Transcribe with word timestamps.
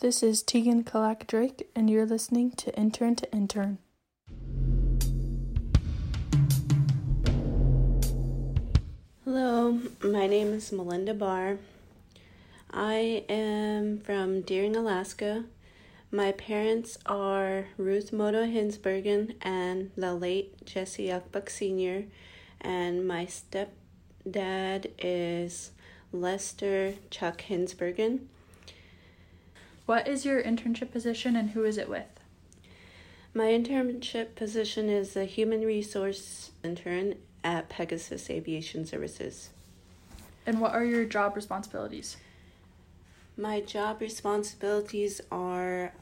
This 0.00 0.22
is 0.22 0.44
Tegan 0.44 0.84
Kalak 0.84 1.26
Drake, 1.26 1.68
and 1.74 1.90
you're 1.90 2.06
listening 2.06 2.52
to 2.52 2.72
Intern 2.78 3.16
to 3.16 3.32
Intern. 3.32 3.78
Hello, 9.24 9.80
my 10.04 10.28
name 10.28 10.52
is 10.52 10.70
Melinda 10.70 11.14
Barr. 11.14 11.58
I 12.70 13.24
am 13.28 13.98
from 13.98 14.42
Deering, 14.42 14.76
Alaska. 14.76 15.46
My 16.12 16.30
parents 16.30 16.96
are 17.04 17.66
Ruth 17.76 18.12
Moto 18.12 18.46
Hinsbergen 18.46 19.34
and 19.42 19.90
the 19.96 20.14
late 20.14 20.64
Jesse 20.64 21.08
Yuckbuck 21.08 21.50
Sr., 21.50 22.04
and 22.60 23.04
my 23.04 23.26
stepdad 23.26 24.92
is 25.00 25.72
Lester 26.12 26.94
Chuck 27.10 27.42
Hinsbergen. 27.48 28.28
What 29.88 30.06
is 30.06 30.26
your 30.26 30.42
internship 30.42 30.90
position 30.90 31.34
and 31.34 31.52
who 31.52 31.64
is 31.64 31.78
it 31.78 31.88
with? 31.88 32.20
My 33.32 33.46
internship 33.46 34.34
position 34.34 34.90
is 34.90 35.16
a 35.16 35.24
human 35.24 35.62
resource 35.62 36.50
intern 36.62 37.14
at 37.42 37.70
Pegasus 37.70 38.28
Aviation 38.28 38.84
Services. 38.84 39.48
And 40.44 40.60
what 40.60 40.74
are 40.74 40.84
your 40.84 41.06
job 41.06 41.34
responsibilities? 41.34 42.18
My 43.38 43.62
job 43.62 44.02
responsibilities 44.02 45.22
are 45.32 45.94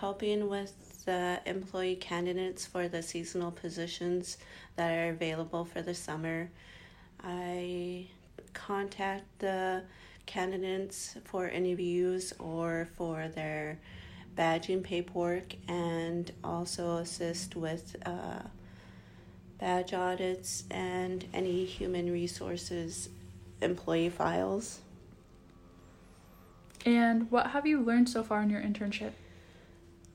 helping 0.00 0.48
with 0.48 1.04
the 1.04 1.42
employee 1.44 1.96
candidates 1.96 2.64
for 2.64 2.88
the 2.88 3.02
seasonal 3.02 3.50
positions 3.50 4.38
that 4.76 4.96
are 4.96 5.10
available 5.10 5.66
for 5.66 5.82
the 5.82 5.94
summer. 5.94 6.48
I 7.22 8.06
contact 8.54 9.26
the 9.40 9.82
candidates 10.28 11.16
for 11.24 11.48
interviews 11.48 12.32
or 12.38 12.86
for 12.96 13.26
their 13.28 13.80
badging 14.36 14.84
paperwork 14.84 15.54
and 15.66 16.30
also 16.44 16.98
assist 16.98 17.56
with 17.56 17.96
uh, 18.06 18.42
badge 19.58 19.92
audits 19.92 20.62
and 20.70 21.24
any 21.34 21.64
human 21.64 22.12
resources 22.12 23.08
employee 23.60 24.10
files. 24.10 24.80
And 26.86 27.28
what 27.32 27.48
have 27.48 27.66
you 27.66 27.80
learned 27.80 28.08
so 28.08 28.22
far 28.22 28.42
in 28.42 28.50
your 28.50 28.60
internship? 28.60 29.12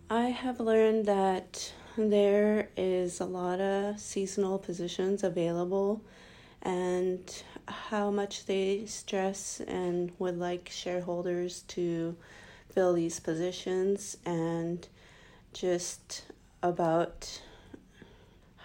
I 0.09 0.27
have 0.27 0.59
learned 0.59 1.05
that 1.07 1.73
there 1.97 2.69
is 2.77 3.19
a 3.19 3.25
lot 3.25 3.59
of 3.59 3.99
seasonal 3.99 4.59
positions 4.59 5.23
available 5.23 6.01
and 6.63 7.43
how 7.67 8.09
much 8.09 8.45
they 8.45 8.85
stress 8.85 9.61
and 9.67 10.11
would 10.17 10.39
like 10.39 10.69
shareholders 10.71 11.61
to 11.67 12.15
fill 12.73 12.93
these 12.93 13.19
positions 13.19 14.17
and 14.25 14.87
just 15.53 16.23
about 16.63 17.41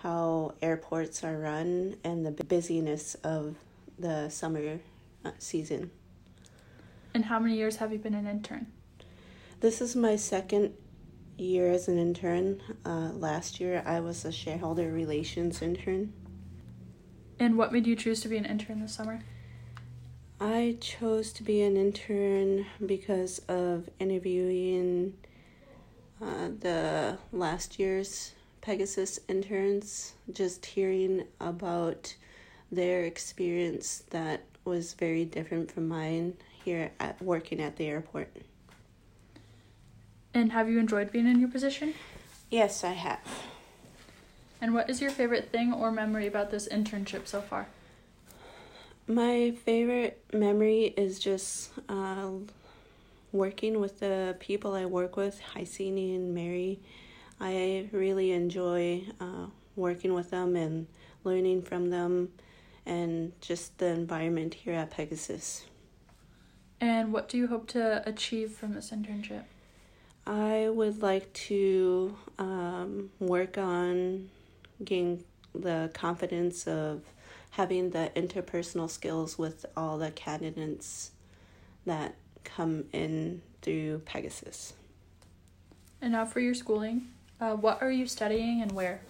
how 0.02 0.54
airports 0.62 1.24
are 1.24 1.36
run 1.36 1.96
and 2.04 2.24
the 2.24 2.44
busyness 2.44 3.16
of 3.16 3.56
the 3.98 4.28
summer 4.28 4.78
uh, 5.24 5.32
season. 5.38 5.90
And 7.12 7.24
how 7.24 7.40
many 7.40 7.56
years 7.56 7.76
have 7.76 7.92
you 7.92 7.98
been 7.98 8.14
an 8.14 8.26
intern? 8.26 8.68
This 9.60 9.80
is 9.80 9.96
my 9.96 10.14
second 10.14 10.74
year 11.36 11.70
as 11.70 11.88
an 11.88 11.98
intern. 11.98 12.62
Uh, 12.84 13.10
last 13.12 13.58
year, 13.58 13.82
I 13.84 13.98
was 14.00 14.24
a 14.24 14.30
shareholder 14.30 14.92
relations 14.92 15.60
intern. 15.60 16.12
And 17.40 17.56
what 17.56 17.72
made 17.72 17.86
you 17.86 17.94
choose 17.94 18.20
to 18.22 18.28
be 18.28 18.36
an 18.36 18.44
intern 18.44 18.80
this 18.80 18.94
summer? 18.94 19.20
I 20.40 20.76
chose 20.80 21.32
to 21.34 21.42
be 21.42 21.62
an 21.62 21.76
intern 21.76 22.66
because 22.84 23.40
of 23.48 23.88
interviewing 23.98 25.14
uh, 26.22 26.48
the 26.60 27.18
last 27.32 27.78
year's 27.78 28.32
Pegasus 28.60 29.20
interns, 29.28 30.14
just 30.32 30.66
hearing 30.66 31.24
about 31.40 32.14
their 32.70 33.04
experience 33.04 34.02
that 34.10 34.44
was 34.64 34.92
very 34.92 35.24
different 35.24 35.70
from 35.70 35.88
mine 35.88 36.34
here 36.64 36.90
at 37.00 37.20
working 37.22 37.60
at 37.60 37.76
the 37.76 37.86
airport. 37.86 38.30
And 40.34 40.52
have 40.52 40.68
you 40.68 40.78
enjoyed 40.78 41.10
being 41.10 41.26
in 41.26 41.40
your 41.40 41.48
position? 41.48 41.94
Yes, 42.50 42.84
I 42.84 42.92
have. 42.92 43.47
And 44.60 44.74
what 44.74 44.90
is 44.90 45.00
your 45.00 45.10
favorite 45.10 45.50
thing 45.52 45.72
or 45.72 45.90
memory 45.92 46.26
about 46.26 46.50
this 46.50 46.68
internship 46.68 47.26
so 47.26 47.40
far? 47.40 47.68
My 49.06 49.52
favorite 49.64 50.22
memory 50.32 50.92
is 50.96 51.18
just 51.18 51.70
uh, 51.88 52.30
working 53.32 53.80
with 53.80 54.00
the 54.00 54.36
people 54.40 54.74
I 54.74 54.84
work 54.84 55.16
with, 55.16 55.40
Hysini 55.54 56.14
and 56.14 56.34
Mary. 56.34 56.80
I 57.40 57.88
really 57.92 58.32
enjoy 58.32 59.04
uh, 59.20 59.46
working 59.76 60.12
with 60.12 60.30
them 60.30 60.56
and 60.56 60.88
learning 61.24 61.62
from 61.62 61.90
them 61.90 62.32
and 62.84 63.32
just 63.40 63.78
the 63.78 63.86
environment 63.86 64.54
here 64.54 64.74
at 64.74 64.90
Pegasus. 64.90 65.64
And 66.80 67.12
what 67.12 67.28
do 67.28 67.36
you 67.36 67.46
hope 67.46 67.66
to 67.68 68.02
achieve 68.08 68.52
from 68.52 68.74
this 68.74 68.90
internship? 68.90 69.44
I 70.26 70.68
would 70.68 71.00
like 71.00 71.32
to 71.32 72.16
um, 72.38 73.10
work 73.18 73.56
on 73.56 74.28
getting 74.84 75.24
the 75.54 75.90
confidence 75.94 76.66
of 76.66 77.02
having 77.50 77.90
the 77.90 78.10
interpersonal 78.14 78.90
skills 78.90 79.38
with 79.38 79.66
all 79.76 79.98
the 79.98 80.10
candidates 80.10 81.12
that 81.86 82.14
come 82.44 82.84
in 82.92 83.42
through 83.62 84.00
Pegasus. 84.00 84.74
And 86.00 86.12
now 86.12 86.24
for 86.24 86.40
your 86.40 86.54
schooling, 86.54 87.08
uh, 87.40 87.54
what 87.54 87.82
are 87.82 87.90
you 87.90 88.06
studying 88.06 88.62
and 88.62 88.72
where? 88.72 89.00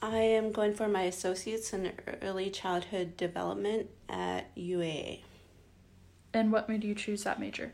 I 0.00 0.16
am 0.18 0.52
going 0.52 0.74
for 0.74 0.88
my 0.88 1.02
associates 1.02 1.72
in 1.72 1.92
early 2.22 2.50
childhood 2.50 3.16
development 3.16 3.90
at 4.08 4.54
UAA. 4.56 5.22
And 6.32 6.52
what 6.52 6.68
made 6.68 6.84
you 6.84 6.94
choose 6.94 7.24
that 7.24 7.40
major? 7.40 7.72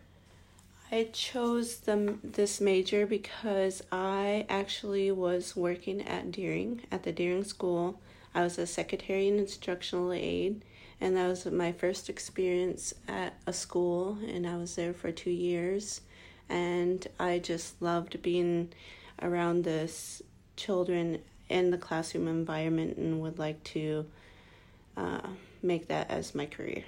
I 0.92 1.04
chose 1.12 1.78
the 1.78 2.18
this 2.22 2.60
major 2.60 3.06
because 3.06 3.82
I 3.90 4.46
actually 4.48 5.10
was 5.10 5.56
working 5.56 6.02
at 6.02 6.30
Deering 6.30 6.82
at 6.92 7.02
the 7.02 7.12
Deering 7.12 7.44
School. 7.44 8.00
I 8.34 8.42
was 8.42 8.58
a 8.58 8.66
secretary 8.66 9.28
and 9.28 9.38
instructional 9.40 10.12
aide, 10.12 10.64
and 11.00 11.16
that 11.16 11.26
was 11.26 11.46
my 11.46 11.72
first 11.72 12.08
experience 12.08 12.92
at 13.08 13.34
a 13.46 13.52
school. 13.52 14.18
And 14.28 14.46
I 14.46 14.56
was 14.56 14.74
there 14.76 14.92
for 14.92 15.10
two 15.10 15.30
years, 15.30 16.02
and 16.48 17.06
I 17.18 17.38
just 17.38 17.80
loved 17.80 18.20
being 18.22 18.72
around 19.22 19.64
this 19.64 20.22
children 20.56 21.20
in 21.48 21.70
the 21.70 21.78
classroom 21.78 22.28
environment, 22.28 22.98
and 22.98 23.20
would 23.20 23.38
like 23.38 23.62
to 23.64 24.06
uh, 24.96 25.28
make 25.62 25.88
that 25.88 26.10
as 26.10 26.34
my 26.34 26.46
career. 26.46 26.84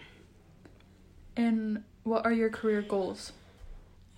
And 1.36 1.82
what 2.04 2.24
are 2.24 2.32
your 2.32 2.50
career 2.50 2.82
goals? 2.82 3.32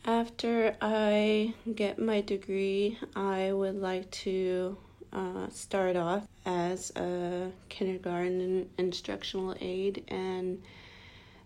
After 0.08 0.74
I 0.80 1.52
get 1.74 1.98
my 1.98 2.22
degree, 2.22 2.96
I 3.14 3.52
would 3.52 3.74
like 3.74 4.10
to 4.22 4.78
uh, 5.12 5.50
start 5.50 5.96
off 5.96 6.26
as 6.46 6.90
a 6.96 7.50
kindergarten 7.68 8.70
instructional 8.78 9.54
aide 9.60 10.04
and 10.08 10.62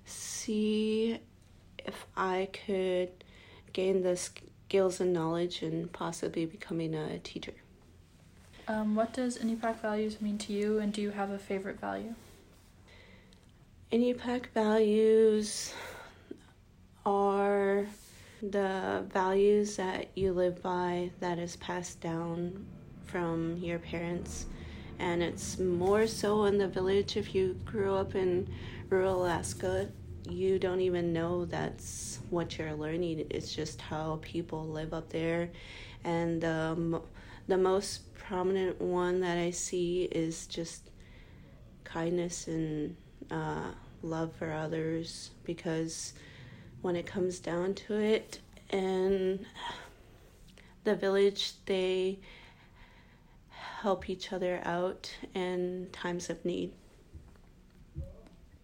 see 0.04 1.18
if 1.76 2.06
I 2.16 2.50
could 2.64 3.08
gain 3.72 4.04
the 4.04 4.16
skills 4.16 5.00
and 5.00 5.12
knowledge 5.12 5.62
and 5.62 5.92
possibly 5.92 6.46
becoming 6.46 6.94
a 6.94 7.18
teacher. 7.18 7.54
Um, 8.68 8.94
what 8.94 9.12
does 9.12 9.38
Iñupiaq 9.38 9.80
values 9.80 10.20
mean 10.20 10.38
to 10.38 10.52
you, 10.52 10.78
and 10.78 10.92
do 10.92 11.02
you 11.02 11.10
have 11.10 11.30
a 11.30 11.38
favorite 11.38 11.80
value? 11.80 12.14
Iñupiaq 13.90 14.46
values 14.54 15.74
are 17.04 17.86
the 18.42 19.04
values 19.12 19.76
that 19.76 20.08
you 20.16 20.32
live 20.32 20.62
by 20.62 21.10
that 21.20 21.38
is 21.38 21.56
passed 21.56 22.00
down 22.00 22.66
from 23.04 23.56
your 23.58 23.78
parents. 23.78 24.46
And 24.98 25.22
it's 25.22 25.58
more 25.58 26.06
so 26.06 26.44
in 26.44 26.58
the 26.58 26.68
village. 26.68 27.16
If 27.16 27.34
you 27.34 27.58
grew 27.64 27.94
up 27.94 28.14
in 28.14 28.48
rural 28.90 29.22
alaska 29.22 29.88
you 30.28 30.58
don't 30.58 30.80
even 30.80 31.12
know 31.12 31.44
that's 31.44 32.20
what 32.30 32.56
you're 32.56 32.74
learning. 32.74 33.26
It's 33.30 33.52
just 33.52 33.80
how 33.80 34.20
people 34.22 34.66
live 34.68 34.94
up 34.94 35.10
there. 35.10 35.50
And 36.04 36.44
um, 36.44 37.02
the 37.48 37.58
most 37.58 38.14
prominent 38.14 38.80
one 38.80 39.20
that 39.20 39.36
i 39.36 39.50
see 39.50 40.04
is 40.12 40.46
just 40.46 40.90
kindness 41.82 42.46
and 42.46 42.96
uh, 43.30 43.72
love 44.02 44.32
for 44.36 44.52
others 44.52 45.30
because 45.44 46.12
when 46.82 46.96
it 46.96 47.06
comes 47.06 47.38
down 47.40 47.74
to 47.74 47.94
it. 47.94 48.40
And 48.70 49.46
the 50.84 50.94
village, 50.94 51.52
they 51.66 52.18
help 53.48 54.08
each 54.10 54.32
other 54.32 54.60
out 54.64 55.10
in 55.34 55.88
times 55.92 56.28
of 56.28 56.44
need. 56.44 56.72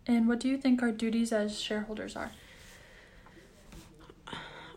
And 0.06 0.28
what 0.28 0.40
do 0.40 0.48
you 0.48 0.56
think 0.56 0.82
our 0.82 0.92
duties 0.92 1.32
as 1.32 1.60
shareholders 1.60 2.16
are? 2.16 2.32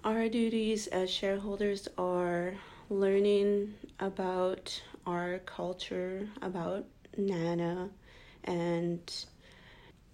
our 0.04 0.28
duties 0.28 0.88
as 0.88 1.12
shareholders 1.12 1.88
are 1.98 2.56
learning 2.90 3.74
about 4.00 4.82
our 5.06 5.40
culture, 5.46 6.28
about 6.42 6.86
Nana, 7.18 7.90
and 8.44 9.26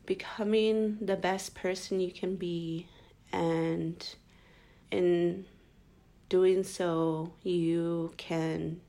becoming 0.05 0.97
the 0.99 1.15
best 1.15 1.55
person 1.55 2.01
you 2.01 2.11
can 2.11 2.35
be. 2.35 2.87
And 3.31 4.07
in 4.91 5.45
doing 6.29 6.63
so, 6.63 7.33
you 7.43 8.13
can 8.17 8.81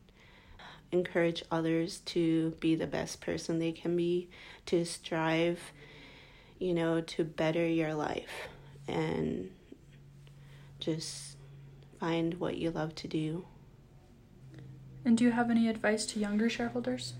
encourage 0.90 1.44
others 1.50 1.98
to 2.06 2.50
be 2.60 2.74
the 2.74 2.86
best 2.86 3.20
person 3.20 3.58
they 3.58 3.72
can 3.72 3.96
be, 3.96 4.28
to 4.66 4.84
strive, 4.84 5.72
you 6.58 6.72
know, 6.72 7.00
to 7.00 7.24
better 7.24 7.66
your 7.66 7.94
life 7.94 8.48
and 8.86 9.50
just 10.80 11.36
find 12.00 12.34
what 12.34 12.56
you 12.56 12.70
love 12.70 12.94
to 12.94 13.08
do. 13.08 13.44
And 15.04 15.16
do 15.16 15.24
you 15.24 15.30
have 15.32 15.50
any 15.50 15.68
advice 15.68 16.06
to 16.06 16.20
younger 16.20 16.48
shareholders? 16.48 17.14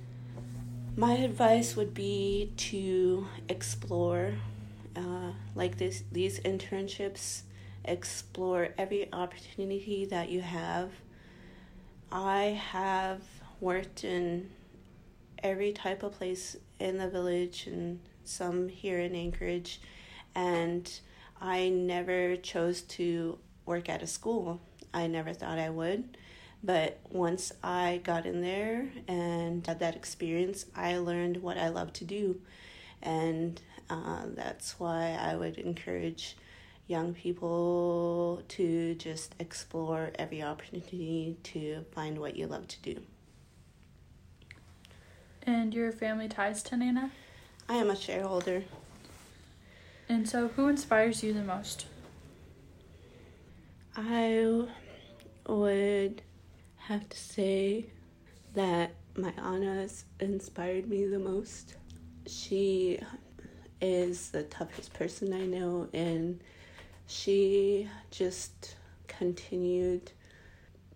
My 0.96 1.12
advice 1.12 1.76
would 1.76 1.94
be 1.94 2.52
to 2.56 3.26
explore, 3.48 4.34
uh, 4.98 5.32
like 5.54 5.78
this, 5.78 6.02
these 6.10 6.40
internships, 6.40 7.42
explore 7.84 8.70
every 8.76 9.12
opportunity 9.12 10.04
that 10.06 10.28
you 10.28 10.40
have. 10.40 10.90
I 12.10 12.60
have 12.72 13.22
worked 13.60 14.04
in 14.04 14.50
every 15.42 15.72
type 15.72 16.02
of 16.02 16.12
place 16.12 16.56
in 16.80 16.98
the 16.98 17.08
village 17.08 17.66
and 17.66 18.00
some 18.24 18.68
here 18.68 18.98
in 18.98 19.14
Anchorage, 19.14 19.80
and 20.34 20.90
I 21.40 21.68
never 21.68 22.36
chose 22.36 22.82
to 22.82 23.38
work 23.64 23.88
at 23.88 24.02
a 24.02 24.06
school. 24.06 24.60
I 24.92 25.06
never 25.06 25.32
thought 25.32 25.58
I 25.58 25.70
would. 25.70 26.16
But 26.62 26.98
once 27.08 27.52
I 27.62 28.00
got 28.02 28.26
in 28.26 28.40
there 28.40 28.90
and 29.06 29.64
had 29.64 29.78
that 29.78 29.94
experience, 29.94 30.66
I 30.74 30.96
learned 30.98 31.36
what 31.36 31.56
I 31.56 31.68
love 31.68 31.92
to 31.94 32.04
do. 32.04 32.40
And 33.00 33.60
uh, 33.90 34.23
that's 34.35 34.79
why 34.79 35.19
I 35.20 35.37
would 35.37 35.58
encourage 35.58 36.37
young 36.87 37.14
people 37.14 38.43
to 38.49 38.94
just 38.94 39.35
explore 39.38 40.11
every 40.19 40.43
opportunity 40.43 41.37
to 41.43 41.85
find 41.93 42.19
what 42.19 42.37
you 42.37 42.46
love 42.46 42.67
to 42.69 42.81
do. 42.81 43.00
And 45.43 45.73
your 45.73 45.93
family 45.93 46.29
ties 46.29 46.62
to 46.64 46.76
Nana? 46.76 47.11
I 47.69 47.75
am 47.75 47.90
a 47.90 47.96
shareholder. 47.96 48.64
And 50.08 50.29
so, 50.29 50.49
who 50.49 50.69
inspires 50.69 51.23
you 51.23 51.35
the 51.35 51.43
most? 51.43 51.87
I 53.94 54.67
would 55.46 56.23
have 56.76 57.08
to 57.08 57.17
say 57.17 57.87
that 58.55 58.94
my 59.17 59.32
Anna 59.37 59.75
has 59.75 60.05
inspired 60.20 60.88
me 60.88 61.06
the 61.06 61.19
most. 61.19 61.76
She 62.26 63.00
is 63.80 64.30
the 64.30 64.42
toughest 64.44 64.92
person 64.94 65.32
I 65.32 65.46
know, 65.46 65.88
and 65.92 66.40
she 67.06 67.88
just 68.10 68.76
continued 69.06 70.12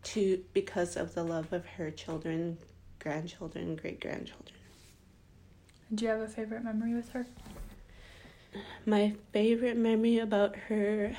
to, 0.05 0.43
because 0.52 0.96
of 0.96 1.14
the 1.14 1.23
love 1.23 1.52
of 1.52 1.64
her 1.67 1.90
children, 1.90 2.58
grandchildren, 2.99 3.76
great 3.76 4.00
grandchildren. 4.00 4.56
Do 5.94 6.05
you 6.05 6.11
have 6.11 6.20
a 6.20 6.29
favorite 6.29 6.64
memory 6.64 6.94
with 6.94 7.11
her? 7.11 7.26
My 8.87 9.14
favorite 9.32 9.76
memory 9.76 10.19
about 10.19 10.56
her 10.69 11.14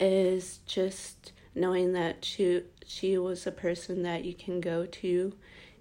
is 0.00 0.60
just 0.66 1.32
knowing 1.54 1.92
that 1.94 2.24
she 2.24 2.62
she 2.86 3.16
was 3.18 3.46
a 3.46 3.52
person 3.52 4.02
that 4.02 4.24
you 4.24 4.34
can 4.34 4.60
go 4.60 4.86
to 4.86 5.32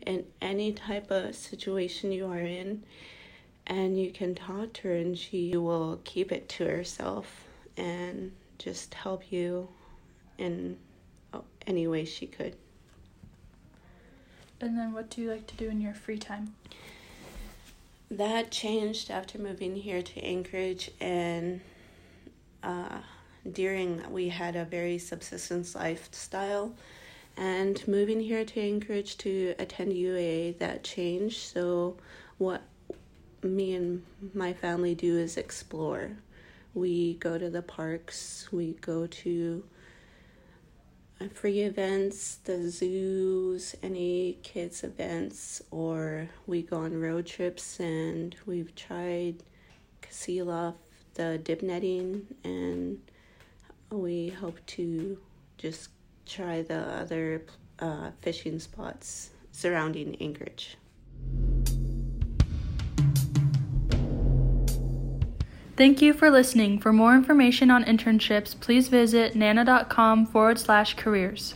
in 0.06 0.26
any 0.42 0.72
type 0.72 1.12
of 1.12 1.36
situation 1.36 2.12
you 2.12 2.26
are 2.26 2.40
in 2.40 2.84
and 3.68 4.00
you 4.00 4.12
can 4.12 4.36
talk 4.36 4.74
to 4.74 4.88
her 4.88 4.96
and 4.96 5.18
she 5.18 5.56
will 5.58 6.00
keep 6.04 6.32
it 6.32 6.48
to 6.50 6.66
herself 6.66 7.46
and 7.78 8.32
just 8.58 8.94
help 8.94 9.32
you 9.32 9.68
in 10.38 10.78
any 11.68 11.88
way 11.88 12.06
she 12.06 12.28
could. 12.28 12.56
And 14.62 14.78
then 14.78 14.94
what 14.94 15.10
do 15.10 15.22
you 15.22 15.32
like 15.32 15.48
to 15.48 15.56
do 15.56 15.70
in 15.70 15.82
your 15.82 15.94
free 15.94 16.18
time? 16.18 16.56
That 18.10 18.52
changed 18.52 19.10
after 19.10 19.38
moving 19.38 19.76
here 19.76 20.02
to 20.02 20.20
Anchorage 20.22 20.92
and 21.02 21.62
uh, 22.64 23.00
Deering 23.52 24.02
we 24.12 24.30
had 24.30 24.56
a 24.56 24.66
very 24.66 24.98
subsistence 24.98 25.76
lifestyle 25.76 26.74
and 27.38 27.86
moving 27.88 28.20
here 28.20 28.46
to 28.46 28.60
Anchorage 28.60 29.18
to 29.18 29.54
attend 29.60 29.92
UAA 29.92 30.58
that 30.60 30.84
changed 30.84 31.54
so 31.54 31.98
what 32.38 32.64
me 33.46 33.74
and 33.74 34.04
my 34.34 34.54
family 34.54 34.96
do 34.96 35.18
is 35.18 35.38
explore 35.38 36.12
we 36.74 37.14
go 37.16 37.38
to 37.38 37.50
the 37.50 37.62
parks 37.62 38.48
we 38.52 38.74
go 38.74 39.08
to 39.08 39.64
free 41.34 41.62
events, 41.62 42.36
the 42.44 42.70
zoos, 42.70 43.76
any 43.82 44.38
kids' 44.44 44.84
events, 44.84 45.62
or 45.72 46.30
we 46.46 46.62
go 46.62 46.78
on 46.78 47.00
road 47.00 47.26
trips 47.26 47.80
and 47.80 48.36
we've 48.46 48.76
tried 48.76 49.36
seal 50.10 50.52
off 50.52 50.76
the 51.16 51.38
dip 51.38 51.62
netting 51.62 52.26
and 52.44 53.00
we 53.92 54.30
hope 54.30 54.60
to 54.66 55.18
just 55.58 55.90
try 56.26 56.62
the 56.62 56.80
other 56.80 57.46
uh, 57.80 58.12
fishing 58.22 58.60
spots 58.60 59.30
surrounding 59.52 60.16
Anchorage. 60.22 60.78
Thank 65.77 66.01
you 66.01 66.13
for 66.13 66.31
listening. 66.31 66.80
For 66.80 66.94
more 66.94 67.16
information 67.16 67.69
on 67.69 67.83
internships, 67.83 68.57
please 68.60 68.88
visit 68.88 69.36
nana.com 69.36 70.25
forward 70.25 70.57
slash 70.57 70.95
careers. 70.95 71.56